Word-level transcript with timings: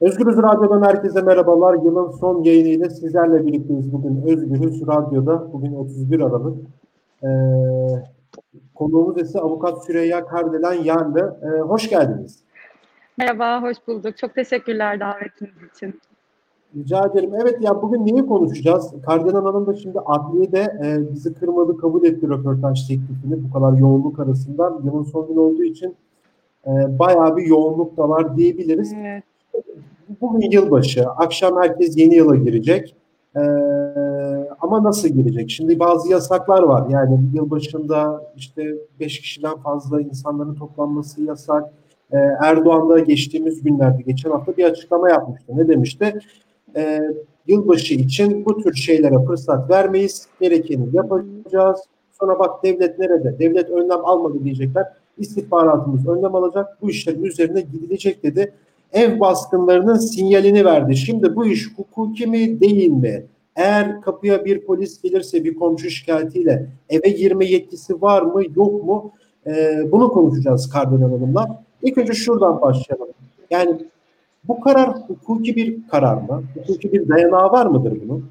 Özgürüz 0.00 0.36
Radyo'dan 0.36 0.82
herkese 0.82 1.22
merhabalar. 1.22 1.74
Yılın 1.74 2.10
son 2.10 2.42
yayınıyla 2.42 2.90
sizlerle 2.90 3.46
birlikteyiz 3.46 3.92
bugün. 3.92 4.22
Özgürüz 4.22 4.86
Radyo'da 4.86 5.52
bugün 5.52 5.72
31 5.72 6.20
Aralık. 6.20 6.56
Ee, 7.22 7.28
konuğumuz 8.74 9.22
ise 9.22 9.40
Avukat 9.40 9.84
Süreyya 9.84 10.26
Kardelen 10.26 10.72
Yandı. 10.72 11.40
Ee, 11.42 11.60
hoş 11.60 11.88
geldiniz. 11.88 12.38
Merhaba, 13.18 13.62
hoş 13.62 13.76
bulduk. 13.86 14.16
Çok 14.16 14.34
teşekkürler 14.34 15.00
davetiniz 15.00 15.54
için. 15.74 16.00
Rica 16.76 17.06
ederim. 17.06 17.30
Evet 17.42 17.56
ya 17.60 17.82
bugün 17.82 18.06
neyi 18.06 18.26
konuşacağız? 18.26 18.94
Kardelen 19.06 19.42
Hanım 19.42 19.66
da 19.66 19.74
şimdi 19.74 19.98
adliyede 20.06 20.60
e, 20.84 21.12
bizi 21.12 21.34
kırmadı, 21.34 21.76
kabul 21.76 22.04
etti 22.04 22.28
röportaj 22.28 22.88
teklifini 22.88 23.44
bu 23.44 23.52
kadar 23.52 23.78
yoğunluk 23.78 24.20
arasında. 24.20 24.78
Yılın 24.84 25.02
son 25.02 25.28
günü 25.28 25.38
olduğu 25.38 25.64
için 25.64 25.96
e, 26.66 26.70
bayağı 26.98 27.36
bir 27.36 27.46
yoğunluk 27.46 27.96
da 27.96 28.08
var 28.08 28.36
diyebiliriz. 28.36 28.92
Evet 28.92 29.24
bugün 30.20 30.50
yılbaşı, 30.50 31.06
akşam 31.08 31.56
herkes 31.56 31.96
yeni 31.96 32.14
yıla 32.14 32.36
girecek. 32.36 32.94
Ee, 33.36 33.40
ama 34.60 34.84
nasıl 34.84 35.08
girecek? 35.08 35.50
Şimdi 35.50 35.78
bazı 35.78 36.10
yasaklar 36.10 36.62
var. 36.62 36.90
Yani 36.90 37.20
yılbaşında 37.34 38.22
işte 38.36 38.74
beş 39.00 39.20
kişiden 39.20 39.56
fazla 39.56 40.00
insanların 40.00 40.54
toplanması 40.54 41.22
yasak. 41.22 41.64
Ee, 42.12 42.16
Erdoğan 42.42 42.88
da 42.88 42.98
geçtiğimiz 42.98 43.62
günlerde, 43.62 44.02
geçen 44.02 44.30
hafta 44.30 44.56
bir 44.56 44.64
açıklama 44.64 45.10
yapmıştı. 45.10 45.52
Ne 45.56 45.68
demişti? 45.68 46.18
Ee, 46.76 47.00
yılbaşı 47.46 47.94
için 47.94 48.44
bu 48.44 48.62
tür 48.62 48.74
şeylere 48.74 49.24
fırsat 49.26 49.70
vermeyiz. 49.70 50.26
Gerekeni 50.40 50.88
yapacağız. 50.92 51.80
Sonra 52.20 52.38
bak 52.38 52.64
devlet 52.64 52.98
nerede? 52.98 53.38
Devlet 53.38 53.70
önlem 53.70 54.04
almadı 54.04 54.44
diyecekler. 54.44 54.86
İstihbaratımız 55.18 56.08
önlem 56.08 56.34
alacak. 56.34 56.78
Bu 56.82 56.90
işlerin 56.90 57.22
üzerine 57.22 57.60
gidilecek 57.60 58.22
dedi 58.22 58.52
ev 58.92 59.20
baskınlarının 59.20 59.96
sinyalini 59.96 60.64
verdi. 60.64 60.96
Şimdi 60.96 61.36
bu 61.36 61.46
iş 61.46 61.76
hukuki 61.76 62.26
mi 62.26 62.60
değil 62.60 62.88
mi? 62.88 63.26
Eğer 63.56 64.00
kapıya 64.00 64.44
bir 64.44 64.60
polis 64.60 65.02
gelirse 65.02 65.44
bir 65.44 65.54
komşu 65.54 65.90
şikayetiyle 65.90 66.66
eve 66.88 67.08
girme 67.08 67.44
yetkisi 67.44 68.02
var 68.02 68.22
mı 68.22 68.42
yok 68.56 68.84
mu? 68.84 69.12
Ee, 69.46 69.82
bunu 69.92 70.08
konuşacağız 70.08 70.70
Kardinal 70.70 71.10
Hanım'la. 71.10 71.64
İlk 71.82 71.98
önce 71.98 72.12
şuradan 72.12 72.60
başlayalım. 72.60 73.08
Yani 73.50 73.76
bu 74.48 74.60
karar 74.60 74.90
hukuki 75.08 75.56
bir 75.56 75.88
karar 75.88 76.14
mı? 76.14 76.42
Hukuki 76.54 76.92
bir 76.92 77.08
dayanağı 77.08 77.52
var 77.52 77.66
mıdır 77.66 77.98
bunun? 78.04 78.30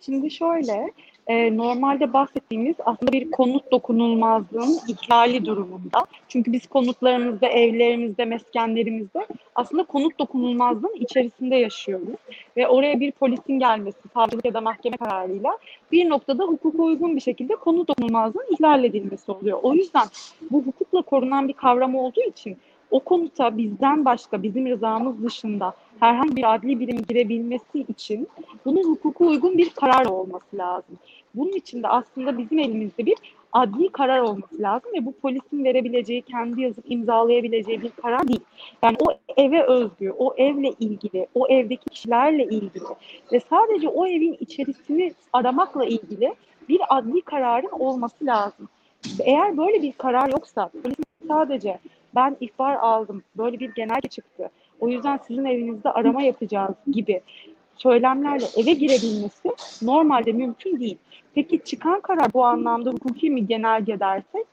Şimdi 0.00 0.30
şöyle, 0.30 0.92
e, 1.30 1.56
normalde 1.56 2.12
bahsettiğimiz 2.12 2.76
aslında 2.84 3.12
bir 3.12 3.30
konut 3.30 3.72
dokunulmazlığın 3.72 4.78
ihlali 4.88 5.44
durumunda. 5.44 6.06
Çünkü 6.28 6.52
biz 6.52 6.66
konutlarımızda, 6.66 7.48
evlerimizde, 7.48 8.24
meskenlerimizde 8.24 9.26
aslında 9.54 9.84
konut 9.84 10.18
dokunulmazlığın 10.18 10.94
içerisinde 11.00 11.56
yaşıyoruz. 11.56 12.18
Ve 12.56 12.68
oraya 12.68 13.00
bir 13.00 13.12
polisin 13.12 13.58
gelmesi, 13.58 13.98
savcılık 14.14 14.44
ya 14.44 14.54
da 14.54 14.60
mahkeme 14.60 14.96
kararıyla 14.96 15.58
bir 15.92 16.08
noktada 16.08 16.44
hukuka 16.44 16.82
uygun 16.82 17.16
bir 17.16 17.20
şekilde 17.20 17.56
konut 17.56 17.88
dokunulmazlığın 17.88 18.54
ihlal 18.54 18.84
edilmesi 18.84 19.32
oluyor. 19.32 19.58
O 19.62 19.74
yüzden 19.74 20.06
bu 20.50 20.62
hukukla 20.62 21.02
korunan 21.02 21.48
bir 21.48 21.52
kavram 21.52 21.94
olduğu 21.94 22.22
için 22.28 22.58
o 22.90 23.00
konuta 23.00 23.58
bizden 23.58 24.04
başka, 24.04 24.42
bizim 24.42 24.66
rızamız 24.66 25.24
dışında 25.24 25.74
herhangi 26.00 26.36
bir 26.36 26.54
adli 26.54 26.80
birim 26.80 27.02
girebilmesi 27.08 27.80
için 27.88 28.28
bunun 28.64 28.84
hukuka 28.84 29.24
uygun 29.24 29.58
bir 29.58 29.70
karar 29.70 30.06
olması 30.06 30.56
lazım. 30.58 30.98
Bunun 31.34 31.52
için 31.52 31.82
de 31.82 31.88
aslında 31.88 32.38
bizim 32.38 32.58
elimizde 32.58 33.06
bir 33.06 33.16
adli 33.52 33.88
karar 33.88 34.20
olması 34.20 34.62
lazım 34.62 34.92
ve 34.94 35.06
bu 35.06 35.12
polisin 35.12 35.64
verebileceği, 35.64 36.22
kendi 36.22 36.60
yazıp 36.60 36.84
imzalayabileceği 36.88 37.82
bir 37.82 37.90
karar 37.90 38.28
değil. 38.28 38.40
Yani 38.82 38.96
o 39.00 39.12
eve 39.36 39.62
özgü, 39.62 40.10
o 40.18 40.34
evle 40.36 40.72
ilgili, 40.80 41.26
o 41.34 41.48
evdeki 41.48 41.90
kişilerle 41.90 42.44
ilgili 42.44 42.84
ve 43.32 43.40
sadece 43.40 43.88
o 43.88 44.06
evin 44.06 44.36
içerisini 44.40 45.14
aramakla 45.32 45.84
ilgili 45.84 46.34
bir 46.68 46.80
adli 46.88 47.20
kararın 47.20 47.70
olması 47.70 48.26
lazım. 48.26 48.68
Eğer 49.20 49.56
böyle 49.56 49.82
bir 49.82 49.92
karar 49.92 50.28
yoksa 50.28 50.68
polisin 50.82 51.04
sadece 51.28 51.78
ben 52.14 52.36
ihbar 52.40 52.74
aldım, 52.74 53.22
böyle 53.36 53.60
bir 53.60 53.74
genelge 53.74 54.08
çıktı, 54.08 54.50
o 54.80 54.88
yüzden 54.88 55.20
sizin 55.26 55.44
evinizde 55.44 55.90
arama 55.90 56.22
yapacağız 56.22 56.74
gibi 56.92 57.20
söylemlerle 57.76 58.44
eve 58.56 58.72
girebilmesi 58.72 59.48
normalde 59.82 60.32
mümkün 60.32 60.80
değil. 60.80 60.98
Peki 61.34 61.60
çıkan 61.64 62.00
karar 62.00 62.32
bu 62.34 62.44
anlamda 62.44 62.90
hukuki 62.90 63.30
mi 63.30 63.46
genelge 63.46 64.00
dersek 64.00 64.46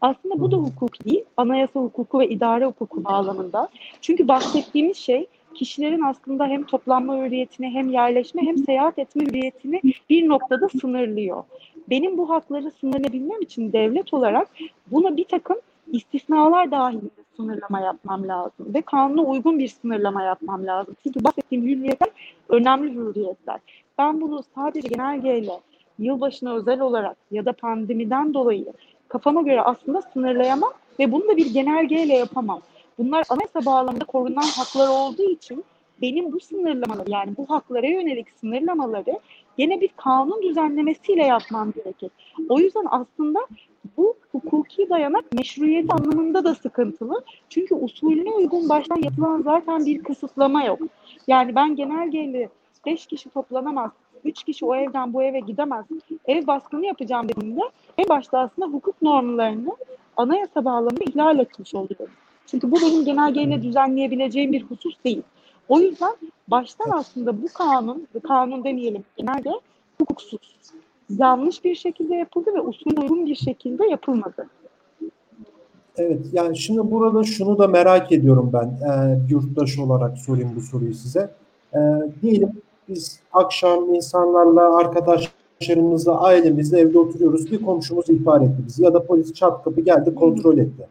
aslında 0.00 0.40
bu 0.40 0.50
da 0.50 0.56
hukuk 0.56 1.04
değil, 1.04 1.24
anayasa 1.36 1.80
hukuku 1.80 2.20
ve 2.20 2.28
idare 2.28 2.66
hukuku 2.66 3.04
bağlamında. 3.04 3.68
Çünkü 4.00 4.28
bahsettiğimiz 4.28 4.96
şey 4.96 5.26
kişilerin 5.54 6.02
aslında 6.02 6.46
hem 6.46 6.64
toplanma 6.64 7.16
hürriyetini 7.16 7.70
hem 7.70 7.90
yerleşme 7.90 8.42
hem 8.42 8.58
seyahat 8.58 8.98
etme 8.98 9.24
hürriyetini 9.24 9.80
bir 10.10 10.28
noktada 10.28 10.68
sınırlıyor. 10.68 11.44
Benim 11.90 12.18
bu 12.18 12.30
hakları 12.30 12.70
sınırlayabilmem 12.70 13.42
için 13.42 13.72
devlet 13.72 14.14
olarak 14.14 14.48
buna 14.90 15.16
bir 15.16 15.24
takım 15.24 15.56
istisnalar 15.92 16.70
dahilinde 16.70 17.10
sınırlama 17.36 17.80
yapmam 17.80 18.28
lazım 18.28 18.74
ve 18.74 18.82
kanuna 18.82 19.22
uygun 19.22 19.58
bir 19.58 19.68
sınırlama 19.68 20.22
yapmam 20.22 20.66
lazım. 20.66 20.96
Çünkü 21.02 21.24
bahsettiğim 21.24 21.66
hürriyetler 21.66 22.08
önemli 22.48 22.94
hürriyetler. 22.94 23.60
Ben 23.98 24.20
bunu 24.20 24.42
sadece 24.54 24.88
genelgeyle 24.88 25.60
yılbaşına 25.98 26.54
özel 26.54 26.80
olarak 26.80 27.16
ya 27.30 27.44
da 27.44 27.52
pandemiden 27.52 28.34
dolayı 28.34 28.72
kafama 29.08 29.42
göre 29.42 29.62
aslında 29.62 30.02
sınırlayamam 30.02 30.72
ve 30.98 31.12
bunu 31.12 31.28
da 31.28 31.36
bir 31.36 31.54
genelgeyle 31.54 32.16
yapamam. 32.16 32.60
Bunlar 32.98 33.24
anayasa 33.28 33.66
bağlamında 33.66 34.04
korunan 34.04 34.42
haklar 34.56 34.88
olduğu 34.88 35.30
için 35.30 35.64
benim 36.02 36.32
bu 36.32 36.40
sınırlamaları 36.40 37.10
yani 37.10 37.36
bu 37.36 37.50
haklara 37.50 37.86
yönelik 37.86 38.26
sınırlamaları 38.40 39.20
yine 39.58 39.80
bir 39.80 39.90
kanun 39.96 40.42
düzenlemesiyle 40.42 41.22
yapmam 41.22 41.72
gerekir. 41.72 42.10
O 42.48 42.58
yüzden 42.58 42.86
aslında 42.90 43.40
bu 43.96 44.16
hukuki 44.32 44.90
dayanak 44.90 45.32
meşruiyet 45.32 45.94
anlamında 45.94 46.44
da 46.44 46.54
sıkıntılı. 46.54 47.24
Çünkü 47.48 47.74
usulüne 47.74 48.30
uygun 48.30 48.68
baştan 48.68 48.96
yapılan 48.96 49.42
zaten 49.42 49.86
bir 49.86 50.02
kısıtlama 50.02 50.64
yok. 50.64 50.80
Yani 51.26 51.54
ben 51.54 51.76
genelgeyle 51.76 52.48
5 52.86 53.06
kişi 53.06 53.30
toplanamaz, 53.30 53.90
3 54.24 54.44
kişi 54.44 54.64
o 54.64 54.74
evden 54.74 55.12
bu 55.12 55.22
eve 55.22 55.40
gidemez, 55.40 55.86
ev 56.26 56.46
baskını 56.46 56.86
yapacağım 56.86 57.28
dediğimde 57.28 57.60
en 57.98 58.08
başta 58.08 58.38
aslında 58.38 58.68
hukuk 58.68 59.02
normlarını 59.02 59.76
anayasa 60.16 60.64
bağlamında 60.64 61.04
ihlal 61.04 61.38
etmiş 61.38 61.74
oluyorum. 61.74 62.14
Çünkü 62.46 62.70
bu 62.70 62.76
benim 62.76 63.04
genelgeyle 63.04 63.62
düzenleyebileceğim 63.62 64.52
bir 64.52 64.62
husus 64.62 64.94
değil. 65.04 65.22
O 65.68 65.80
yüzden 65.80 66.16
baştan 66.48 66.90
aslında 66.90 67.42
bu 67.42 67.46
kanun, 67.54 68.06
kanun 68.28 68.64
demeyelim 68.64 69.04
genelde 69.16 69.50
hukuksuz 69.98 70.40
yanlış 71.18 71.64
bir 71.64 71.74
şekilde 71.74 72.14
yapıldı 72.14 72.50
ve 72.54 72.60
usul 72.60 72.90
uygun 73.02 73.26
bir 73.26 73.34
şekilde 73.34 73.86
yapılmadı. 73.86 74.46
Evet 75.96 76.20
yani 76.32 76.58
şimdi 76.58 76.90
burada 76.90 77.24
şunu 77.24 77.58
da 77.58 77.66
merak 77.66 78.12
ediyorum 78.12 78.50
ben 78.52 78.66
e, 78.66 79.18
yurttaş 79.28 79.78
olarak 79.78 80.18
sorayım 80.18 80.52
bu 80.56 80.60
soruyu 80.60 80.94
size. 80.94 81.30
E, 81.74 81.78
diyelim 82.22 82.50
biz 82.88 83.20
akşam 83.32 83.94
insanlarla 83.94 84.76
arkadaşlarımızla 84.76 86.20
ailemizle 86.20 86.78
evde 86.78 86.98
oturuyoruz 86.98 87.52
bir 87.52 87.62
komşumuz 87.62 88.10
ihbar 88.10 88.40
etti 88.40 88.62
bizi 88.66 88.84
ya 88.84 88.94
da 88.94 89.06
polis 89.06 89.34
çat 89.34 89.64
kapı 89.64 89.80
geldi 89.80 90.14
kontrol 90.14 90.58
etti. 90.58 90.86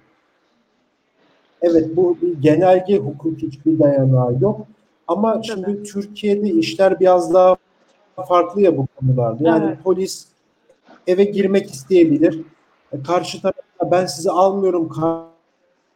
Evet 1.62 1.98
bu 1.98 2.18
bir 2.22 2.42
genelge 2.42 2.98
hukuk 2.98 3.38
hiçbir 3.38 3.80
dayanağı 3.80 4.38
yok 4.42 4.68
ama 5.08 5.42
şimdi 5.44 5.84
Türkiye'de 5.84 6.50
işler 6.50 7.00
biraz 7.00 7.34
daha 7.34 7.56
farklı 8.28 8.62
ya 8.62 8.78
bu 8.78 8.88
konularda. 9.00 9.48
Yani 9.48 9.66
evet. 9.68 9.84
polis 9.84 10.28
eve 11.08 11.24
girmek 11.24 11.70
isteyebilir. 11.70 12.42
E, 12.92 13.04
karşı 13.04 13.42
tarafa 13.42 13.92
ben 13.92 14.06
sizi 14.06 14.32
almıyorum 14.32 14.90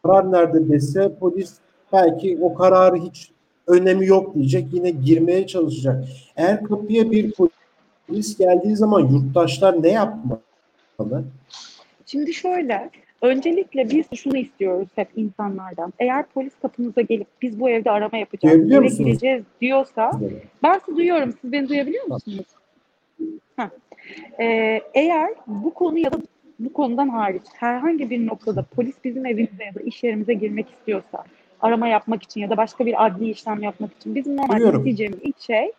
karar 0.02 0.32
nerede 0.32 0.68
dese 0.68 1.14
polis 1.20 1.54
belki 1.92 2.38
o 2.42 2.54
kararı 2.54 2.96
hiç 2.96 3.30
önemi 3.66 4.06
yok 4.06 4.34
diyecek. 4.34 4.66
Yine 4.72 4.90
girmeye 4.90 5.46
çalışacak. 5.46 6.04
Eğer 6.36 6.64
kapıya 6.64 7.10
bir 7.10 7.32
polis 7.32 8.38
geldiği 8.38 8.76
zaman 8.76 9.00
yurttaşlar 9.00 9.82
ne 9.82 9.88
yapmalı? 9.88 11.24
Şimdi 12.06 12.34
şöyle 12.34 12.90
Öncelikle 13.24 13.90
biz 13.90 14.06
şunu 14.14 14.36
istiyoruz 14.36 14.88
hep 14.94 15.08
insanlardan. 15.16 15.92
Eğer 15.98 16.26
polis 16.26 16.52
kapınıza 16.62 17.00
gelip 17.00 17.26
biz 17.42 17.60
bu 17.60 17.70
evde 17.70 17.90
arama 17.90 18.18
yapacağız, 18.18 18.72
eve 18.72 18.86
gireceğiz 18.86 19.44
diyorsa 19.60 20.20
ben 20.62 20.80
sizi 20.84 20.96
duyuyorum. 20.96 21.34
Siz 21.40 21.52
beni 21.52 21.68
duyabiliyor 21.68 22.04
musunuz? 22.06 22.46
Ee, 24.40 24.80
eğer 24.94 25.34
bu 25.46 25.74
konu 25.74 25.98
ya 25.98 26.12
da 26.12 26.16
bu 26.58 26.72
konudan 26.72 27.08
hariç 27.08 27.42
herhangi 27.54 28.10
bir 28.10 28.26
noktada 28.26 28.62
polis 28.76 28.94
bizim 29.04 29.26
evimize 29.26 29.64
ya 29.64 29.74
da 29.74 29.80
iş 29.80 30.02
yerimize 30.02 30.34
girmek 30.34 30.70
istiyorsa 30.70 31.24
arama 31.60 31.88
yapmak 31.88 32.22
için 32.22 32.40
ya 32.40 32.50
da 32.50 32.56
başka 32.56 32.86
bir 32.86 33.06
adli 33.06 33.30
işlem 33.30 33.62
yapmak 33.62 33.92
için 33.92 34.14
bizim 34.14 34.36
normal 34.36 34.56
Duyuyorum. 34.56 34.78
isteyeceğimiz 34.78 35.18
ilk 35.22 35.40
şey 35.40 35.72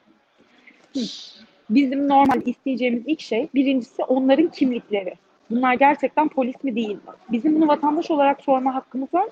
bizim 1.69 2.07
normal 2.09 2.41
isteyeceğimiz 2.45 3.03
ilk 3.05 3.19
şey 3.19 3.47
birincisi 3.55 4.03
onların 4.03 4.47
kimlikleri. 4.47 5.13
Bunlar 5.49 5.73
gerçekten 5.73 6.27
polis 6.27 6.63
mi 6.63 6.75
değil 6.75 6.89
mi? 6.89 6.99
Bizim 7.31 7.55
bunu 7.55 7.67
vatandaş 7.67 8.11
olarak 8.11 8.41
sorma 8.41 8.75
hakkımız 8.75 9.13
var. 9.13 9.25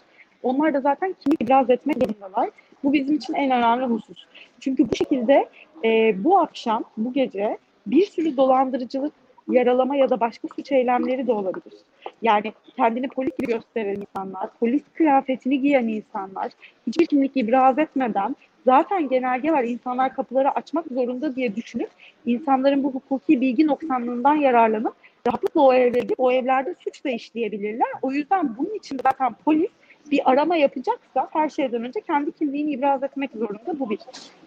Onlar 0.44 0.74
da 0.74 0.82
zaten 0.82 1.16
kimlik 1.20 1.42
ibraz 1.42 1.70
etmek 1.70 1.98
zorundalar. 1.98 2.50
Bu 2.84 2.94
bizim 2.94 3.16
için 3.16 3.34
en 3.34 3.52
önemli 3.52 3.86
husus. 3.86 4.26
Çünkü 4.60 4.90
bu 4.90 4.96
şekilde 4.96 5.50
e, 5.84 6.24
bu 6.24 6.40
akşam, 6.40 6.84
bu 6.98 7.14
gece 7.14 7.58
bir 7.88 8.06
sürü 8.06 8.38
dolandırıcılık, 8.38 9.14
yaralama 9.52 9.96
ya 9.96 10.10
da 10.10 10.20
başka 10.20 10.48
suç 10.56 10.72
eylemleri 10.72 11.28
de 11.28 11.32
olabilir. 11.32 11.74
Yani 12.22 12.54
kendini 12.76 13.08
polis 13.08 13.38
gibi 13.38 13.54
gösteren 13.54 13.96
insanlar, 13.96 14.50
polis 14.60 14.82
kıyafetini 14.94 15.62
giyen 15.62 15.88
insanlar, 15.88 16.52
hiçbir 16.88 17.06
kimlik 17.06 17.38
ibraz 17.38 17.80
etmeden 17.80 18.36
zaten 18.66 19.10
genelge 19.10 19.52
var 19.52 19.64
insanlar 19.64 20.16
kapıları 20.16 20.52
açmak 20.52 20.86
zorunda 20.88 21.36
diye 21.36 21.56
düşünüp 21.56 21.90
insanların 22.26 22.84
bu 22.84 22.92
hukuki 22.92 23.42
bilgi 23.42 23.68
noksanlığından 23.68 24.36
yararlanıp 24.36 24.94
rahatlıkla 25.28 25.62
o 25.62 25.76
gidip 25.76 26.20
o 26.20 26.32
evlerde 26.32 26.76
suç 26.80 27.06
da 27.06 27.10
işleyebilirler. 27.10 27.88
O 28.02 28.12
yüzden 28.12 28.58
bunun 28.58 28.76
için 28.76 29.00
zaten 29.04 29.36
polis 29.46 29.70
bir 30.12 30.32
arama 30.32 30.56
yapacaksa 30.56 31.30
her 31.32 31.50
şeyden 31.50 31.84
önce 31.84 32.02
kendi 32.02 32.32
kimliğini 32.32 32.72
ibraz 32.72 33.04
etmek 33.04 33.32
zorunda 33.32 33.80
bu 33.80 33.90
bir. 33.90 34.00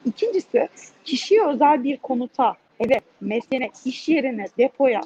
İkincisi 0.04 0.68
kişiye 1.04 1.46
özel 1.46 1.84
bir 1.84 1.96
konuta, 1.96 2.54
eve, 2.80 3.00
mesleğine, 3.20 3.70
iş 3.84 4.08
yerine, 4.08 4.46
depoya 4.58 5.00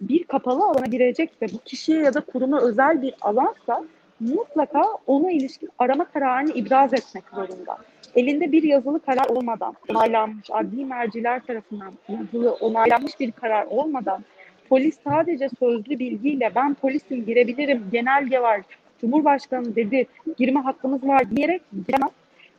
bir 0.00 0.24
kapalı 0.24 0.64
alana 0.64 0.86
girecekse 0.86 1.46
bu 1.52 1.58
kişiye 1.58 1.98
ya 1.98 2.14
da 2.14 2.20
kuruma 2.20 2.60
özel 2.60 3.02
bir 3.02 3.14
alansa 3.20 3.84
mutlaka 4.20 4.84
ona 5.06 5.30
ilişkin 5.30 5.68
arama 5.78 6.04
kararını 6.04 6.52
ibraz 6.52 6.94
etmek 6.94 7.24
zorunda. 7.34 7.78
Elinde 8.14 8.52
bir 8.52 8.62
yazılı 8.62 9.00
karar 9.00 9.26
olmadan, 9.28 9.74
onaylanmış 9.88 10.50
adli 10.50 10.84
merciler 10.84 11.40
tarafından 11.40 11.92
yazılı 12.08 12.52
onaylanmış 12.52 13.20
bir 13.20 13.32
karar 13.32 13.66
olmadan 13.66 14.24
polis 14.68 14.98
sadece 15.04 15.48
sözlü 15.58 15.98
bilgiyle 15.98 16.52
ben 16.54 16.74
polisim 16.74 17.26
girebilirim, 17.26 17.84
genelge 17.92 18.40
var, 18.40 18.60
Cumhurbaşkanı 19.00 19.76
dedi, 19.76 20.06
girme 20.38 20.60
hakkımız 20.60 21.06
var 21.06 21.30
diyerek 21.30 21.62
giremez. 21.86 22.10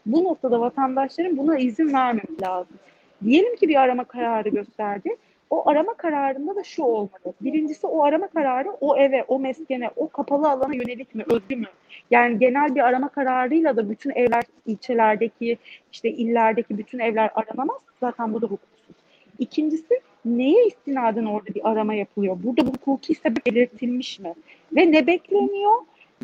Bu 0.05 0.23
noktada 0.23 0.59
vatandaşların 0.59 1.37
buna 1.37 1.57
izin 1.57 1.93
vermemiz 1.93 2.41
lazım. 2.41 2.77
Diyelim 3.23 3.55
ki 3.55 3.69
bir 3.69 3.75
arama 3.75 4.03
kararı 4.03 4.49
gösterdi. 4.49 5.15
O 5.49 5.69
arama 5.69 5.93
kararında 5.93 6.55
da 6.55 6.63
şu 6.63 6.83
olmalı. 6.83 7.33
Birincisi 7.41 7.87
o 7.87 8.03
arama 8.03 8.27
kararı 8.27 8.69
o 8.69 8.97
eve, 8.97 9.23
o 9.23 9.39
meskene, 9.39 9.89
o 9.95 10.09
kapalı 10.09 10.49
alana 10.49 10.75
yönelik 10.75 11.15
mi, 11.15 11.23
özgü 11.29 11.55
mü? 11.55 11.67
Yani 12.11 12.39
genel 12.39 12.75
bir 12.75 12.79
arama 12.79 13.09
kararıyla 13.09 13.77
da 13.77 13.89
bütün 13.89 14.09
evler, 14.09 14.43
ilçelerdeki, 14.65 15.57
işte 15.91 16.09
illerdeki 16.09 16.77
bütün 16.77 16.99
evler 16.99 17.31
aranamaz. 17.35 17.77
Zaten 17.99 18.33
bu 18.33 18.41
da 18.41 18.45
hukuksuz. 18.45 18.95
İkincisi 19.39 19.99
neye 20.25 20.67
istinaden 20.67 21.25
orada 21.25 21.55
bir 21.55 21.69
arama 21.69 21.93
yapılıyor? 21.93 22.37
Burada 22.43 22.67
bu 22.67 22.71
hukuki 22.71 23.15
sebep 23.15 23.45
belirtilmiş 23.45 24.19
mi? 24.19 24.33
Ve 24.75 24.91
ne 24.91 25.07
bekleniyor? 25.07 25.77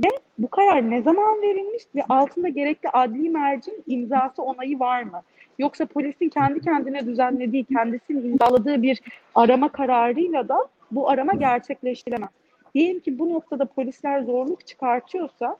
Ve 0.05 0.09
bu 0.37 0.47
karar 0.47 0.89
ne 0.89 1.01
zaman 1.01 1.41
verilmiş 1.41 1.83
ve 1.95 2.03
altında 2.09 2.49
gerekli 2.49 2.89
adli 2.89 3.29
mercin 3.29 3.83
imzası 3.87 4.43
onayı 4.43 4.79
var 4.79 5.03
mı? 5.03 5.21
Yoksa 5.61 5.85
polisin 5.85 6.29
kendi 6.29 6.61
kendine 6.61 7.05
düzenlediği, 7.05 7.63
kendisinin 7.63 8.31
imzaladığı 8.31 8.81
bir 8.81 9.01
arama 9.35 9.69
kararıyla 9.69 10.47
da 10.49 10.67
bu 10.91 11.09
arama 11.09 11.33
gerçekleştirilemez. 11.33 12.29
Diyelim 12.75 12.99
ki 12.99 13.19
bu 13.19 13.33
noktada 13.33 13.65
polisler 13.65 14.21
zorluk 14.21 14.67
çıkartıyorsa 14.67 15.57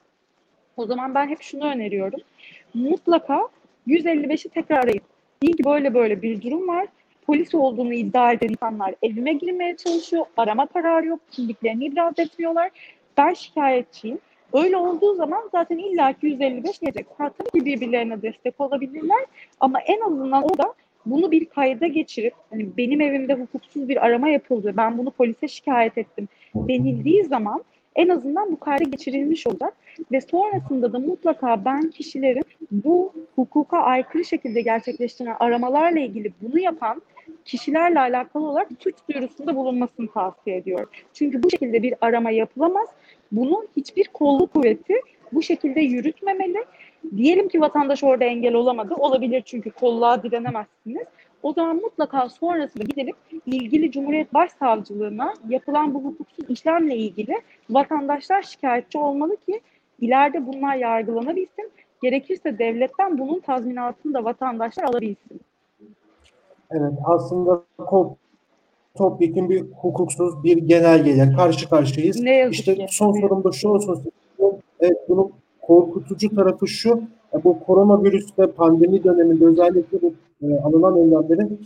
o 0.78 0.86
zaman 0.86 1.16
ben 1.16 1.28
hep 1.28 1.42
şunu 1.42 1.66
öneriyorum. 1.66 2.20
Mutlaka 2.74 3.48
155'i 3.88 4.50
tekrar 4.50 4.84
arayın. 4.84 5.02
Deyin 5.44 5.56
ki 5.56 5.64
böyle 5.66 5.94
böyle 5.94 6.22
bir 6.22 6.42
durum 6.42 6.68
var. 6.68 6.88
Polis 7.26 7.56
olduğunu 7.56 7.94
iddia 7.94 8.32
eden 8.32 8.50
insanlar 8.50 8.96
evime 9.02 9.34
girmeye 9.34 9.78
çalışıyor. 9.78 10.26
Arama 10.38 10.66
kararı 10.66 11.06
yok. 11.06 11.20
Kimliklerini 11.32 11.86
ibraz 11.86 12.20
etmiyorlar. 12.20 12.72
Ben 13.18 13.34
şikayetçiyim. 13.34 14.20
Öyle 14.54 14.78
olduğu 14.78 15.16
zaman 15.16 15.50
zaten 15.52 15.78
illaki 15.78 16.28
155 16.28 16.80
gelecek. 16.80 17.08
Ha, 17.18 17.32
tabii 17.38 17.60
ki 17.60 17.66
birbirlerine 17.66 18.22
destek 18.22 18.62
olabilirler 18.62 19.26
ama 19.60 19.80
en 19.82 20.02
azından 20.02 20.44
o 20.44 20.58
da 20.58 20.74
bunu 21.06 21.32
bir 21.32 21.46
kayda 21.46 21.88
geçirip 21.88 22.34
hani 22.50 22.78
benim 22.78 23.02
evimde 23.02 23.34
hukuksuz 23.34 23.90
bir 23.90 24.06
arama 24.06 24.30
yapıldı, 24.30 24.74
ben 24.78 24.98
bunu 24.98 25.12
polise 25.12 25.48
şikayet 25.48 25.98
ettim 25.98 26.28
denildiği 26.56 27.24
zaman 27.24 27.64
en 27.96 28.10
azından 28.10 28.52
bu 28.52 28.60
kayda 28.60 28.84
geçirilmiş 28.84 29.48
olacak 29.48 29.74
ve 30.12 30.22
sonrasında 30.22 30.94
da 30.94 31.00
mutlaka 31.00 31.66
ben 31.66 31.82
kişilerin 31.82 32.44
bu 32.72 33.14
hukuka 33.36 33.78
aykırı 33.78 34.26
şekilde 34.26 34.62
gerçekleştirilen 34.62 35.36
aramalarla 35.40 36.00
ilgili 36.00 36.34
bunu 36.42 36.60
yapan 36.60 37.02
kişilerle 37.46 38.00
alakalı 38.00 38.48
olarak 38.48 38.68
suç 38.80 38.96
duyurusunda 39.10 39.56
bulunmasını 39.56 40.12
tavsiye 40.12 40.58
ediyorum. 40.58 40.90
Çünkü 41.14 41.44
bu 41.44 41.50
şekilde 41.50 41.84
bir 41.84 41.94
arama 42.02 42.32
yapılamaz. 42.32 42.90
Bunun 43.32 43.68
hiçbir 43.78 44.08
kolluk 44.08 44.54
kuvveti 44.54 44.96
bu 45.32 45.42
şekilde 45.42 45.82
yürütmemeli. 45.82 46.66
Diyelim 47.18 47.50
ki 47.50 47.62
vatandaş 47.62 48.04
orada 48.04 48.26
engel 48.26 48.54
olamadı. 48.54 48.96
Olabilir 48.96 49.42
çünkü 49.46 49.72
kolluğa 49.72 50.24
direnemezsiniz. 50.24 51.08
O 51.44 51.54
zaman 51.54 51.76
mutlaka 51.76 52.30
sonrasında 52.30 52.84
gidilip 52.84 53.16
ilgili 53.46 53.92
Cumhuriyet 53.92 54.34
Başsavcılığına 54.34 55.34
yapılan 55.50 55.94
bu 55.94 56.04
hukuksuz 56.04 56.50
işlemle 56.50 56.96
ilgili 56.96 57.42
vatandaşlar 57.70 58.42
şikayetçi 58.42 58.98
olmalı 58.98 59.38
ki 59.38 59.62
ileride 60.02 60.48
bunlar 60.48 60.76
yargılanabilsin. 60.76 61.72
Gerekirse 62.02 62.60
devletten 62.60 63.18
bunun 63.18 63.40
tazminatını 63.40 64.14
da 64.14 64.24
vatandaşlar 64.24 64.84
alabilsin. 64.84 65.42
Evet 66.72 66.94
aslında 67.04 67.64
kod 67.78 68.10
topyekun 68.96 69.50
bir 69.50 69.62
hukuksuz 69.62 70.44
bir 70.44 70.58
genelgeyle 70.58 71.34
karşı 71.36 71.70
karşıyayız. 71.70 72.20
Ne 72.20 72.36
yazık 72.36 72.54
işte 72.56 72.76
ki. 72.76 72.86
son 72.90 73.22
sorum 73.22 73.44
da 73.44 73.52
şu 73.52 73.70
olsun. 73.70 74.04
Evet, 74.80 74.98
bunun 75.10 75.32
korkutucu 75.62 76.36
tarafı 76.36 76.68
şu. 76.68 77.02
e, 77.34 77.44
Bu 77.44 77.60
koronavirüste 77.60 78.48
pandemi 78.48 79.04
döneminde 79.04 79.46
özellikle 79.46 80.02
bu 80.02 80.14
e, 80.42 80.60
alınan 80.64 80.98
önlemlerin 80.98 81.60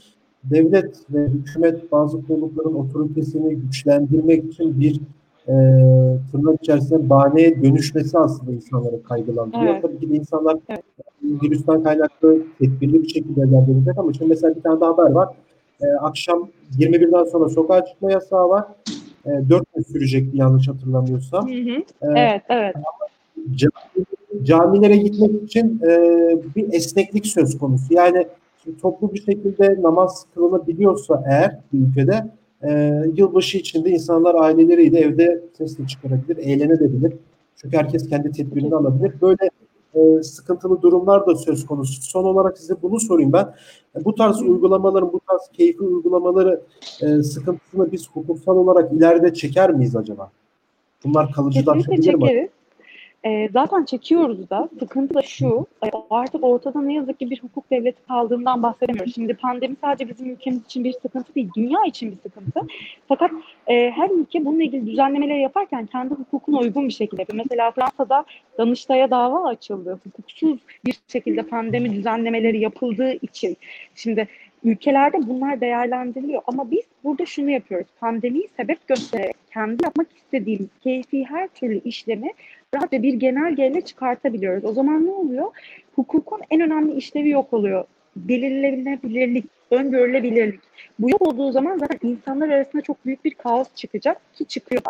devlet 0.43 0.95
ve 1.13 1.27
hükümet 1.27 1.91
bazı 1.91 2.27
kollukların 2.27 2.73
otoritesini 2.73 3.55
güçlendirmek 3.55 4.43
için 4.53 4.79
bir 4.79 5.01
e, 5.47 5.53
tırnak 6.31 6.63
içerisinde 6.63 7.09
bahaneye 7.09 7.63
dönüşmesi 7.63 8.17
aslında 8.17 8.51
insanları 8.51 9.03
kaygılandırıyor. 9.03 9.73
Evet. 9.73 9.81
Tabii 9.81 9.99
ki 9.99 10.09
de 10.09 10.15
insanlar 10.15 10.57
Evet. 10.69 10.83
virüsten 11.23 11.83
kaynaklı 11.83 12.37
tedbirli 12.59 13.03
bir 13.03 13.07
şekilde 13.07 13.35
değerlendirecek 13.51 13.97
ama 13.97 14.13
şimdi 14.13 14.29
mesela 14.29 14.55
bir 14.55 14.61
tane 14.61 14.79
daha 14.81 14.89
haber 14.97 15.11
var. 15.11 15.29
E, 15.81 15.85
akşam 15.87 16.47
21'den 16.79 17.23
sonra 17.23 17.49
sokağa 17.49 17.85
çıkma 17.85 18.11
yasağı 18.11 18.49
var. 18.49 18.65
E, 19.25 19.29
4 19.49 19.63
gün 19.75 19.83
sürecekti 19.83 20.37
yanlış 20.37 20.67
hatırlamıyorsam. 20.67 21.47
Hı 21.49 21.53
hı. 21.53 21.79
E, 22.01 22.19
Evet, 22.19 22.41
evet. 22.49 22.75
cami- 23.55 24.43
camilere 24.43 24.95
gitmek 24.97 25.43
için 25.43 25.79
e, 25.83 25.89
bir 26.55 26.73
esneklik 26.73 27.27
söz 27.27 27.57
konusu. 27.57 27.93
Yani 27.93 28.27
toplu 28.81 29.13
bir 29.13 29.19
şekilde 29.19 29.81
namaz 29.81 30.25
kılınabiliyorsa 30.33 31.23
eğer 31.27 31.59
bir 31.73 31.79
ülkede 31.79 32.25
e, 32.63 33.01
yılbaşı 33.15 33.57
içinde 33.57 33.89
insanlar 33.89 34.35
aileleriyle 34.35 34.99
evde 34.99 35.43
sesle 35.57 35.87
çıkarabilir, 35.87 36.37
eğlenebilir. 36.37 37.13
Çünkü 37.55 37.77
herkes 37.77 38.09
kendi 38.09 38.31
tedbirini 38.31 38.75
alabilir. 38.75 39.13
Böyle 39.21 39.49
e, 39.95 40.23
sıkıntılı 40.23 40.81
durumlar 40.81 41.27
da 41.27 41.35
söz 41.35 41.65
konusu. 41.65 42.01
Son 42.01 42.23
olarak 42.23 42.57
size 42.57 42.81
bunu 42.81 42.99
sorayım 42.99 43.33
ben. 43.33 43.53
E, 43.95 44.05
bu 44.05 44.15
tarz 44.15 44.41
uygulamaların, 44.41 45.13
bu 45.13 45.19
tarz 45.29 45.41
keyfi 45.53 45.83
uygulamaları 45.83 46.61
e, 47.01 47.23
sıkıntısını 47.23 47.91
biz 47.91 48.09
hukuksal 48.09 48.57
olarak 48.57 48.93
ileride 48.93 49.33
çeker 49.33 49.71
miyiz 49.71 49.95
acaba? 49.95 50.31
Bunlar 51.03 51.31
kalıcılaşabilir 51.31 52.15
mi? 52.15 52.21
çekeriz. 52.21 52.49
Ee, 53.25 53.49
zaten 53.53 53.85
çekiyoruz 53.85 54.49
da. 54.49 54.69
Sıkıntı 54.79 55.13
da 55.13 55.21
şu, 55.21 55.67
e, 55.85 55.89
artık 56.09 56.43
ortada 56.43 56.81
ne 56.81 56.93
yazık 56.93 57.19
ki 57.19 57.29
bir 57.29 57.39
hukuk 57.43 57.71
devleti 57.71 58.05
kaldığından 58.07 58.63
bahsedemiyoruz. 58.63 59.15
Şimdi 59.15 59.33
pandemi 59.33 59.75
sadece 59.81 60.09
bizim 60.09 60.29
ülkemiz 60.29 60.65
için 60.65 60.83
bir 60.83 60.93
sıkıntı 60.93 61.35
değil, 61.35 61.49
dünya 61.55 61.85
için 61.85 62.11
bir 62.11 62.17
sıkıntı. 62.17 62.61
Fakat 63.07 63.31
e, 63.67 63.91
her 63.91 64.09
ülke 64.09 64.45
bununla 64.45 64.63
ilgili 64.63 64.87
düzenlemeleri 64.87 65.41
yaparken 65.41 65.85
kendi 65.85 66.13
hukukuna 66.13 66.59
uygun 66.59 66.87
bir 66.87 66.93
şekilde. 66.93 67.25
Mesela 67.33 67.71
Fransa'da 67.71 68.25
Danıştay'a 68.57 69.11
dava 69.11 69.47
açıldı. 69.47 69.99
Hukuksuz 70.03 70.59
bir 70.85 70.95
şekilde 71.07 71.43
pandemi 71.43 71.93
düzenlemeleri 71.93 72.59
yapıldığı 72.59 73.11
için. 73.11 73.57
Şimdi 73.95 74.27
ülkelerde 74.63 75.17
bunlar 75.27 75.61
değerlendiriliyor 75.61 76.41
ama 76.47 76.71
biz 76.71 76.83
burada 77.03 77.25
şunu 77.25 77.49
yapıyoruz. 77.49 77.87
Pandemiyi 77.99 78.49
sebep 78.57 78.87
göstererek 78.87 79.35
kendi 79.53 79.83
yapmak 79.83 80.07
istediğimiz 80.15 80.69
keyfi 80.83 81.25
her 81.25 81.47
türlü 81.47 81.81
işlemi 81.85 82.31
rahatça 82.75 83.03
bir 83.03 83.13
genelgeyle 83.13 83.81
çıkartabiliyoruz. 83.81 84.65
O 84.65 84.73
zaman 84.73 85.05
ne 85.05 85.11
oluyor? 85.11 85.51
Hukukun 85.95 86.41
en 86.49 86.61
önemli 86.61 86.93
işlevi 86.93 87.29
yok 87.29 87.53
oluyor. 87.53 87.85
Belirlenebilirlik, 88.15 89.45
öngörülebilirlik. 89.71 90.61
Bu 90.99 91.09
yok 91.09 91.21
olduğu 91.21 91.51
zaman 91.51 91.77
zaten 91.77 92.09
insanlar 92.09 92.49
arasında 92.49 92.81
çok 92.81 93.05
büyük 93.05 93.25
bir 93.25 93.33
kaos 93.33 93.67
çıkacak 93.75 94.33
ki 94.35 94.45
çıkıyor. 94.45 94.81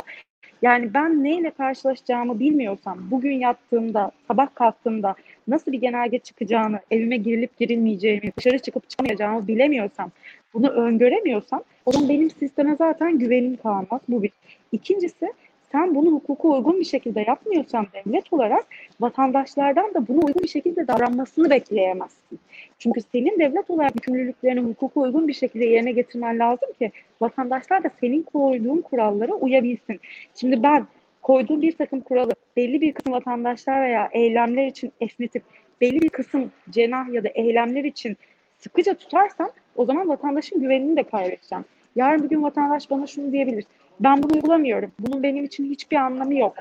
Yani 0.62 0.94
ben 0.94 1.24
neyle 1.24 1.52
karşılaşacağımı 1.52 2.40
bilmiyorsam, 2.40 2.98
bugün 3.12 3.32
yattığımda, 3.32 4.12
sabah 4.28 4.56
kalktığımda 4.56 5.16
nasıl 5.48 5.72
bir 5.72 5.82
genelge 5.82 6.20
çıkacağını, 6.20 6.80
evime 6.92 7.18
girilip 7.18 7.58
girilmeyeceğimi, 7.58 8.32
dışarı 8.38 8.60
çıkıp 8.60 8.90
çıkamayacağımı 8.90 9.48
bilemiyorsam, 9.48 10.12
bunu 10.54 10.70
öngöremiyorsam 10.70 11.64
o 11.86 11.92
zaman 11.92 12.10
benim 12.10 12.30
sisteme 12.30 12.76
zaten 12.76 13.20
güvenim 13.20 13.56
kalmaz. 13.56 14.02
Bu 14.10 14.24
bir. 14.24 14.32
İkincisi 14.72 15.34
sen 15.72 15.96
bunu 15.96 16.12
hukuka 16.12 16.48
uygun 16.48 16.80
bir 16.80 16.86
şekilde 16.86 17.26
yapmıyorsan 17.28 17.88
devlet 17.94 18.34
olarak 18.34 18.66
vatandaşlardan 19.00 19.94
da 19.94 20.08
buna 20.08 20.26
uygun 20.26 20.44
bir 20.44 20.48
şekilde 20.48 20.88
davranmasını 20.88 21.50
bekleyemezsin. 21.50 22.40
Çünkü 22.80 23.02
senin 23.12 23.40
devlet 23.40 23.70
olarak 23.70 23.96
yükümlülüklerini 23.96 24.60
hukuka 24.60 25.00
uygun 25.00 25.28
bir 25.28 25.34
şekilde 25.34 25.66
yerine 25.66 25.92
getirmen 25.92 26.40
lazım 26.40 26.70
ki 26.80 26.92
vatandaşlar 27.22 27.84
da 27.84 27.92
senin 28.02 28.24
koyduğun 28.24 28.82
kurallara 28.82 29.34
uyabilsin. 29.34 30.00
Şimdi 30.36 30.64
ben 30.64 30.88
koyduğum 31.22 31.62
bir 31.62 31.72
takım 31.72 32.02
kuralı 32.02 32.32
belli 32.58 32.82
bir 32.82 32.94
kısım 32.94 33.14
vatandaşlar 33.14 33.84
veya 33.84 34.10
eylemler 34.12 34.68
için 34.68 34.92
esnetip 35.02 35.44
belli 35.82 36.02
bir 36.02 36.10
kısım 36.10 36.52
cenah 36.70 37.14
ya 37.14 37.24
da 37.24 37.28
eylemler 37.28 37.84
için 37.84 38.18
sıkıca 38.60 38.94
tutarsam 38.94 39.52
o 39.76 39.86
zaman 39.86 40.10
vatandaşın 40.10 40.62
güvenini 40.62 40.98
de 40.98 41.04
kaybedeceğim. 41.04 41.66
Yarın 41.96 42.24
bir 42.24 42.30
gün 42.30 42.44
vatandaş 42.44 42.90
bana 42.90 43.08
şunu 43.08 43.32
diyebilir. 43.32 43.66
Ben 44.00 44.24
bunu 44.24 44.34
uygulamıyorum. 44.34 44.92
Bunun 45.00 45.24
benim 45.24 45.44
için 45.44 45.66
hiçbir 45.70 45.98
anlamı 45.98 46.36
yok. 46.36 46.56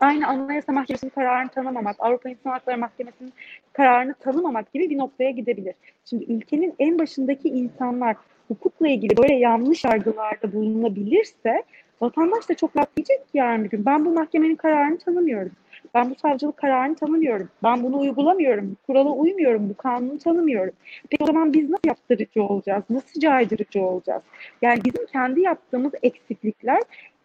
Aynı 0.00 0.28
Anayasa 0.28 0.72
Mahkemesi'nin 0.72 1.10
kararını 1.10 1.50
tanımamak, 1.50 1.96
Avrupa 1.98 2.28
İnsan 2.28 2.50
Hakları 2.50 2.78
Mahkemesi'nin 2.78 3.32
kararını 3.72 4.14
tanımamak 4.14 4.72
gibi 4.72 4.90
bir 4.90 4.98
noktaya 4.98 5.30
gidebilir. 5.30 5.74
Şimdi 6.04 6.32
ülkenin 6.32 6.74
en 6.78 6.98
başındaki 6.98 7.48
insanlar 7.48 8.16
hukukla 8.48 8.88
ilgili 8.88 9.16
böyle 9.16 9.34
yanlış 9.34 9.84
yargılarda 9.84 10.52
bulunabilirse 10.52 11.62
vatandaş 12.00 12.48
da 12.48 12.54
çok 12.54 12.76
rahat 12.76 12.96
diyecek 12.96 13.18
ki 13.18 13.38
yarın 13.38 13.64
bir 13.64 13.70
gün 13.70 13.86
ben 13.86 14.04
bu 14.04 14.10
mahkemenin 14.10 14.56
kararını 14.56 14.98
tanımıyorum. 14.98 15.52
Ben 15.94 16.10
bu 16.10 16.14
savcılık 16.14 16.56
kararını 16.56 16.94
tanımıyorum. 16.94 17.48
Ben 17.62 17.82
bunu 17.82 17.98
uygulamıyorum. 17.98 18.76
Kurala 18.86 19.10
uymuyorum. 19.10 19.68
Bu 19.68 19.76
kanunu 19.76 20.18
tanımıyorum. 20.18 20.74
Peki 21.10 21.24
o 21.24 21.26
zaman 21.26 21.52
biz 21.52 21.70
nasıl 21.70 21.88
yaptırıcı 21.88 22.42
olacağız? 22.42 22.84
Nasıl 22.90 23.20
caydırıcı 23.20 23.82
olacağız? 23.82 24.22
Yani 24.62 24.84
bizim 24.84 25.06
kendi 25.06 25.40
yaptığımız 25.40 25.92
eksiklikler 26.02 26.82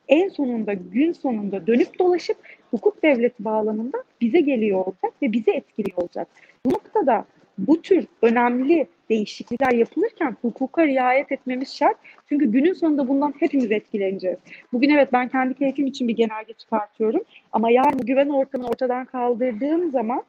en 0.08 0.30
sonunda 0.30 0.74
gün 0.74 1.14
sonunda 1.14 1.68
dönüp 1.68 2.00
dolaşıp 2.00 2.38
hukuk 2.72 3.04
devleti 3.04 3.46
bağlamında 3.46 4.04
bize 4.22 4.42
geliyor 4.42 4.80
olacak 4.80 5.14
ve 5.22 5.32
bizi 5.32 5.52
etkiliyor 5.52 5.98
olacak. 5.98 6.28
Bu 6.66 6.70
noktada 6.70 7.26
bu 7.58 7.82
tür 7.82 8.06
önemli 8.22 8.88
değişiklikler 9.10 9.72
yapılırken 9.72 10.38
hukuka 10.42 10.88
riayet 10.88 11.32
etmemiz 11.32 11.76
şart. 11.76 11.98
Çünkü 12.30 12.52
günün 12.52 12.74
sonunda 12.74 13.08
bundan 13.08 13.34
hepimiz 13.40 13.72
etkileneceğiz. 13.72 14.38
Bugün 14.74 14.90
evet 14.90 15.14
ben 15.14 15.28
kendi 15.28 15.54
keyfim 15.54 15.88
için 15.88 16.08
bir 16.08 16.16
genelge 16.16 16.54
çıkartıyorum 16.54 17.22
ama 17.52 17.72
yarın 17.72 18.06
güven 18.06 18.30
ortamını 18.30 18.68
ortadan 18.68 19.06
kaldırdığım 19.06 19.92
zaman 19.92 20.24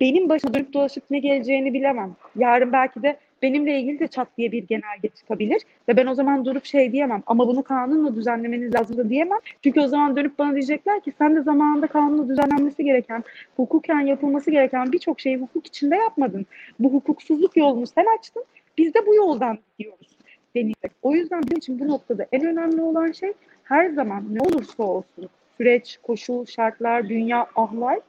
benim 0.00 0.28
başıma 0.28 0.54
dönüp 0.54 0.72
dolaşıp 0.72 1.04
ne 1.10 1.18
geleceğini 1.18 1.74
bilemem. 1.74 2.16
Yarın 2.36 2.72
belki 2.72 3.02
de 3.02 3.16
benimle 3.42 3.80
ilgili 3.80 3.98
de 3.98 4.08
çat 4.08 4.28
diye 4.38 4.52
bir 4.52 4.62
genelge 4.62 5.08
çıkabilir 5.08 5.62
ve 5.88 5.96
ben 5.96 6.06
o 6.06 6.14
zaman 6.14 6.44
durup 6.44 6.64
şey 6.64 6.92
diyemem 6.92 7.22
ama 7.26 7.48
bunu 7.48 7.62
kanunla 7.62 8.16
düzenlemeniz 8.16 8.74
lazım 8.74 8.96
da 8.96 9.10
diyemem. 9.10 9.38
Çünkü 9.62 9.80
o 9.80 9.88
zaman 9.88 10.16
dönüp 10.16 10.38
bana 10.38 10.52
diyecekler 10.52 11.00
ki 11.00 11.12
sen 11.18 11.36
de 11.36 11.42
zamanında 11.42 11.86
kanunla 11.86 12.28
düzenlenmesi 12.28 12.84
gereken, 12.84 13.24
hukuken 13.56 14.00
yapılması 14.00 14.50
gereken 14.50 14.92
birçok 14.92 15.20
şeyi 15.20 15.36
hukuk 15.36 15.66
içinde 15.66 15.96
yapmadın. 15.96 16.46
Bu 16.78 16.92
hukuksuzluk 16.92 17.56
yolunu 17.56 17.86
sen 17.86 18.06
açtın, 18.18 18.44
biz 18.78 18.94
de 18.94 19.06
bu 19.06 19.14
yoldan 19.14 19.58
gidiyoruz 19.78 20.08
denilecek. 20.56 20.92
O 21.02 21.14
yüzden 21.14 21.42
benim 21.42 21.58
için 21.58 21.80
bu 21.80 21.88
noktada 21.88 22.26
en 22.32 22.44
önemli 22.44 22.82
olan 22.82 23.12
şey 23.12 23.32
her 23.64 23.90
zaman 23.90 24.24
ne 24.30 24.40
olursa 24.40 24.82
olsun 24.82 25.28
süreç, 25.58 25.98
koşul, 26.02 26.46
şartlar, 26.46 27.08
dünya, 27.08 27.46
ahlak 27.56 28.02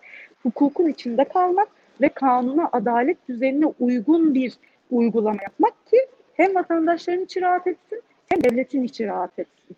hukukun 0.44 0.88
içinde 0.88 1.24
kalmak 1.24 1.68
ve 2.02 2.10
kanuna, 2.10 2.70
adalet 2.72 3.30
düzenine 3.30 3.66
uygun 3.80 4.34
bir 4.34 4.54
uygulama 4.92 5.44
yapmak 5.44 5.88
ki 5.88 5.98
hem 6.34 6.56
vatandaşların 6.56 7.24
içi 7.24 7.42
rahat 7.42 7.68
etsin 7.68 8.02
hem 8.28 8.44
devletin 8.44 8.84
içi 8.84 9.08
rahat 9.08 9.40
etsin. 9.40 9.78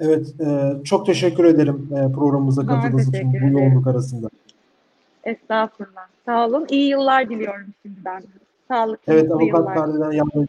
Evet, 0.00 0.34
e, 0.40 0.72
çok 0.84 1.06
teşekkür 1.06 1.44
ederim 1.44 1.88
e, 1.92 2.12
programımıza 2.12 2.66
katıldığınız 2.66 3.08
için 3.08 3.32
bu 3.32 3.58
yoğunluk 3.58 3.86
arasında. 3.86 4.28
Estağfurullah. 5.24 6.08
Sağ 6.26 6.46
olun. 6.46 6.66
İyi 6.70 6.88
yıllar 6.88 7.30
diliyorum 7.30 7.66
şimdiden. 7.82 8.22
Sağlıklı 8.68 9.12
Evet, 9.12 9.32
avukat 9.32 9.76
yıllar. 9.76 10.12
Yarlı. 10.12 10.46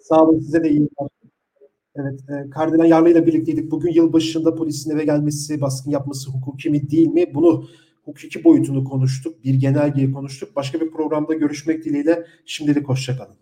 Sağ 0.00 0.22
olun, 0.22 0.38
size 0.38 0.64
de 0.64 0.68
iyi 0.68 0.80
yıllar. 0.80 1.10
Evet, 1.96 2.20
e, 2.30 2.50
Kardinal 2.50 2.90
Yarlı 2.90 3.26
birlikteydik. 3.26 3.70
Bugün 3.70 3.92
yılbaşında 3.92 4.54
polisin 4.54 4.90
eve 4.90 5.04
gelmesi, 5.04 5.60
baskın 5.60 5.90
yapması 5.90 6.30
hukuki 6.30 6.70
mi 6.70 6.90
değil 6.90 7.08
mi? 7.08 7.34
Bunu 7.34 7.68
hukuki 8.04 8.44
boyutunu 8.44 8.84
konuştuk. 8.84 9.44
Bir 9.44 9.54
genelgeyi 9.54 10.12
konuştuk. 10.12 10.56
Başka 10.56 10.80
bir 10.80 10.90
programda 10.90 11.34
görüşmek 11.34 11.84
dileğiyle 11.84 12.26
şimdilik 12.46 12.88
hoşçakalın. 12.88 13.36